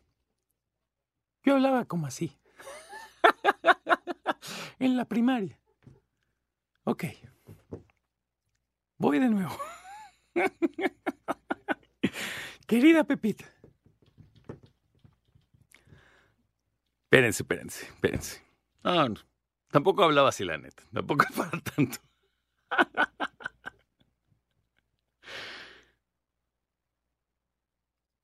[1.44, 2.40] Yo hablaba como así.
[4.80, 5.60] en la primaria.
[6.86, 7.04] Ok.
[8.98, 9.54] Voy de nuevo.
[12.66, 13.44] Querida Pepita.
[17.04, 18.42] Espérense, espérense, espérense.
[18.86, 19.16] No, no,
[19.70, 20.84] tampoco hablaba así, la neta.
[20.94, 21.98] Tampoco para tanto.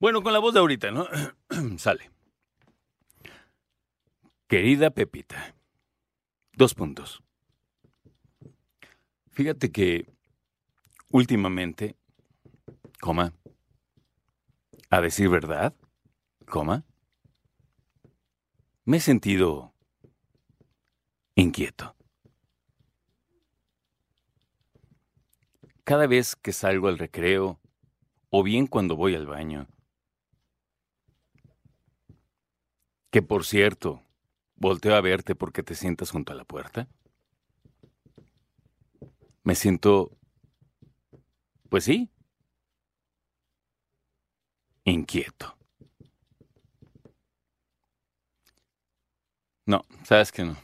[0.02, 1.06] Bueno, con la voz de ahorita, ¿no?
[1.78, 2.10] Sale.
[4.48, 5.54] Querida Pepita.
[6.54, 7.22] Dos puntos.
[9.30, 10.12] Fíjate que
[11.12, 11.94] últimamente,
[13.00, 13.32] coma,
[14.90, 15.72] a decir verdad,
[16.46, 16.84] coma,
[18.84, 19.72] me he sentido
[21.36, 21.94] inquieto.
[25.84, 27.60] Cada vez que salgo al recreo,
[28.30, 29.68] o bien cuando voy al baño,
[33.12, 34.02] Que por cierto,
[34.56, 36.88] volteo a verte porque te sientas junto a la puerta.
[39.44, 40.16] Me siento,
[41.68, 42.10] pues sí,
[44.84, 45.58] inquieto.
[49.66, 50.56] No, sabes que no.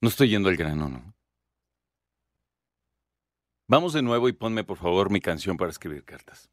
[0.00, 1.14] No estoy yendo al grano, ¿no?
[3.68, 6.48] Vamos de nuevo y ponme por favor mi canción para escribir cartas.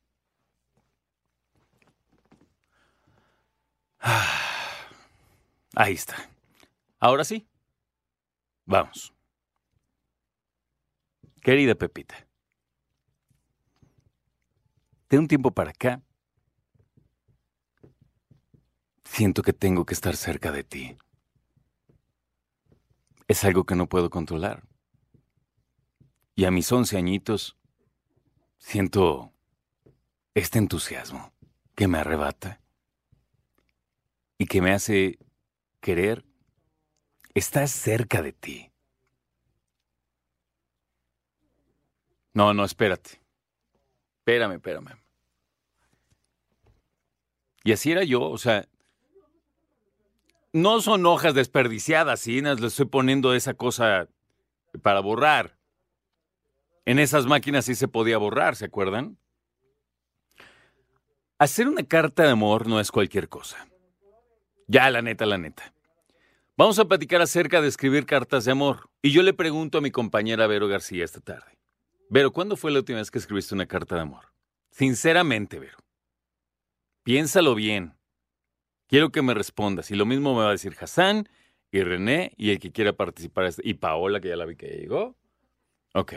[4.02, 6.30] Ahí está.
[7.00, 7.48] Ahora sí.
[8.66, 9.14] Vamos.
[11.42, 12.28] Querida Pepita.
[15.10, 16.02] De un tiempo para acá,
[19.04, 20.98] siento que tengo que estar cerca de ti.
[23.28, 24.64] Es algo que no puedo controlar.
[26.36, 27.58] Y a mis once añitos,
[28.58, 29.34] siento
[30.34, 31.34] este entusiasmo
[31.76, 32.61] que me arrebata
[34.42, 35.20] y que me hace
[35.82, 36.26] querer
[37.36, 38.72] estar cerca de ti.
[42.34, 43.22] No, no, espérate.
[44.18, 45.00] Espérame, espérame.
[47.64, 48.68] Y así era yo, o sea,
[50.54, 52.42] no son hojas desperdiciadas, ¿sí?
[52.42, 54.10] Le estoy poniendo esa cosa
[54.82, 55.56] para borrar.
[56.86, 59.20] En esas máquinas sí se podía borrar, ¿se acuerdan?
[61.38, 63.68] Hacer una carta de amor no es cualquier cosa.
[64.72, 65.74] Ya, la neta, la neta.
[66.56, 68.90] Vamos a platicar acerca de escribir cartas de amor.
[69.02, 71.60] Y yo le pregunto a mi compañera Vero García esta tarde.
[72.10, 74.32] Vero, ¿cuándo fue la última vez que escribiste una carta de amor?
[74.70, 75.78] Sinceramente, Vero.
[77.04, 77.98] Piénsalo bien.
[78.88, 79.92] Quiero que me respondas.
[79.92, 81.28] Y lo mismo me va a decir Hassan
[81.70, 83.52] y René y el que quiera participar.
[83.64, 85.18] Y Paola, que ya la vi que llegó.
[85.94, 86.14] Ok.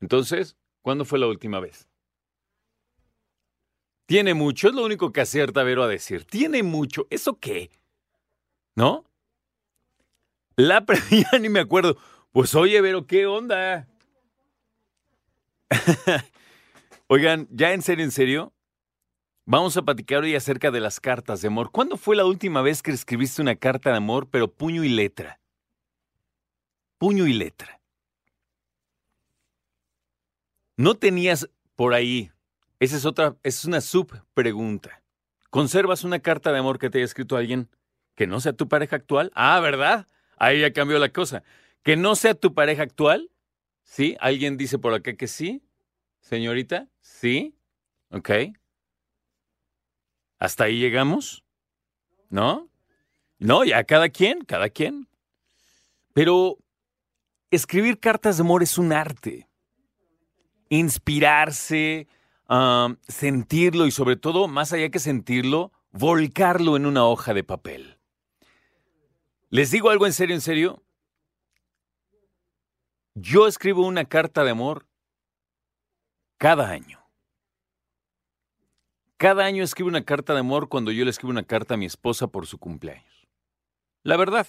[0.00, 1.86] Entonces, ¿cuándo fue la última vez?
[4.06, 6.24] Tiene mucho, es lo único que acierta Vero a decir.
[6.24, 7.06] Tiene mucho.
[7.10, 7.70] ¿Eso qué?
[8.74, 9.04] ¿No?
[10.56, 11.96] La ya ni me acuerdo.
[12.32, 13.88] Pues oye, Vero, ¿qué onda?
[17.08, 18.52] Oigan, ya en serio, en serio,
[19.44, 21.70] vamos a platicar hoy acerca de las cartas de amor.
[21.70, 25.40] ¿Cuándo fue la última vez que escribiste una carta de amor, pero puño y letra?
[26.98, 27.80] Puño y letra.
[30.76, 32.30] ¿No tenías por ahí?
[32.78, 35.02] Esa es otra, es una sub pregunta.
[35.50, 37.68] ¿Conservas una carta de amor que te haya escrito alguien
[38.20, 39.32] que no sea tu pareja actual?
[39.34, 40.06] Ah, ¿verdad?
[40.36, 41.42] Ahí ya cambió la cosa.
[41.82, 43.30] Que no sea tu pareja actual.
[43.82, 44.14] ¿Sí?
[44.20, 45.62] ¿Alguien dice por acá que sí?
[46.20, 47.54] Señorita, ¿sí?
[48.10, 48.30] Ok.
[50.38, 51.44] ¿Hasta ahí llegamos?
[52.28, 52.68] ¿No?
[53.38, 55.08] No, ya cada quien, cada quien.
[56.12, 56.58] Pero
[57.50, 59.48] escribir cartas de amor es un arte.
[60.68, 62.06] Inspirarse,
[63.08, 67.96] sentirlo y sobre todo, más allá que sentirlo, volcarlo en una hoja de papel.
[69.50, 70.82] Les digo algo en serio, en serio.
[73.14, 74.86] Yo escribo una carta de amor
[76.38, 77.00] cada año.
[79.16, 81.84] Cada año escribo una carta de amor cuando yo le escribo una carta a mi
[81.84, 83.28] esposa por su cumpleaños.
[84.04, 84.46] La verdad.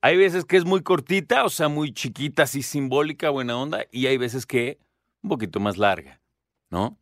[0.00, 4.06] Hay veces que es muy cortita, o sea, muy chiquita, así simbólica, buena onda, y
[4.06, 4.78] hay veces que
[5.22, 6.20] un poquito más larga,
[6.70, 6.96] ¿no?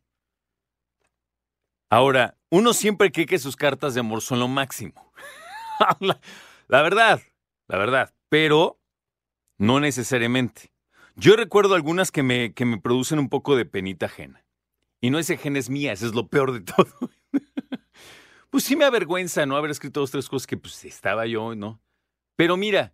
[1.91, 5.13] Ahora, uno siempre cree que sus cartas de amor son lo máximo.
[6.67, 7.21] la, verdad,
[7.67, 8.79] la verdad, pero
[9.57, 10.71] no necesariamente.
[11.15, 14.45] Yo recuerdo algunas que me, que me producen un poco de penita ajena.
[15.01, 17.11] Y no ese gen es mía, eso es lo peor de todo.
[18.49, 21.81] pues sí me avergüenza no haber escrito dos, tres cosas que pues estaba yo, ¿no?
[22.35, 22.93] Pero mira,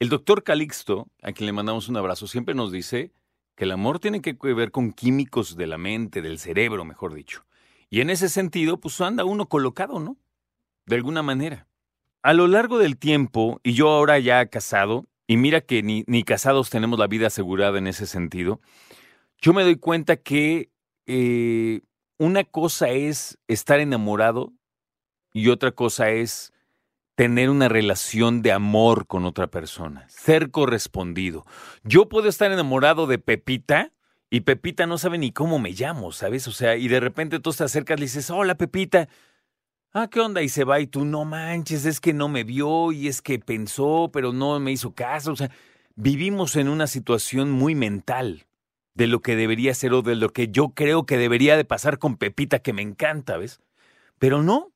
[0.00, 3.12] el doctor Calixto, a quien le mandamos un abrazo, siempre nos dice
[3.54, 7.44] que el amor tiene que ver con químicos de la mente, del cerebro, mejor dicho.
[7.88, 10.16] Y en ese sentido, pues anda uno colocado, ¿no?
[10.86, 11.68] De alguna manera.
[12.22, 16.22] A lo largo del tiempo, y yo ahora ya casado, y mira que ni, ni
[16.22, 18.60] casados tenemos la vida asegurada en ese sentido,
[19.40, 20.70] yo me doy cuenta que
[21.06, 21.80] eh,
[22.18, 24.52] una cosa es estar enamorado
[25.32, 26.52] y otra cosa es
[27.16, 31.44] tener una relación de amor con otra persona, ser correspondido.
[31.82, 33.92] Yo puedo estar enamorado de Pepita
[34.30, 36.46] y Pepita no sabe ni cómo me llamo, ¿sabes?
[36.46, 39.08] O sea, y de repente tú te acercas y dices, hola Pepita.
[39.94, 40.40] Ah, ¿qué onda?
[40.40, 43.38] Y se va y tú no manches, es que no me vio y es que
[43.38, 45.32] pensó, pero no me hizo caso.
[45.32, 45.50] O sea,
[45.96, 48.46] vivimos en una situación muy mental
[48.94, 51.98] de lo que debería ser o de lo que yo creo que debería de pasar
[51.98, 53.60] con Pepita, que me encanta, ¿ves?
[54.18, 54.72] Pero no.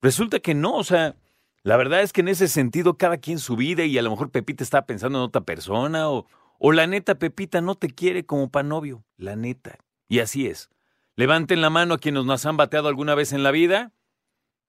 [0.00, 1.14] Resulta que no, o sea,
[1.62, 4.30] la verdad es que en ese sentido cada quien su vida y a lo mejor
[4.30, 6.26] Pepita está pensando en otra persona o,
[6.58, 9.78] o la neta Pepita no te quiere como pa' novio, la neta.
[10.08, 10.70] Y así es.
[11.16, 13.92] Levanten la mano a quienes nos han bateado alguna vez en la vida.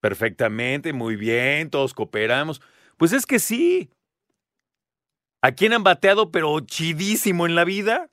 [0.04, 2.62] Perfectamente, muy bien, todos cooperamos.
[2.98, 3.90] Pues es que sí.
[5.42, 8.10] ¿A quién han bateado pero chidísimo en la vida?